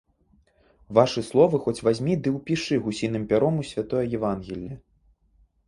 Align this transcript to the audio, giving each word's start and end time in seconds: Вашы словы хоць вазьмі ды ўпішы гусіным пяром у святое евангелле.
Вашы 0.99 1.21
словы 1.27 1.59
хоць 1.65 1.83
вазьмі 1.89 2.13
ды 2.25 2.33
ўпішы 2.39 2.81
гусіным 2.87 3.29
пяром 3.35 3.55
у 3.67 3.69
святое 3.75 4.05
евангелле. 4.23 4.71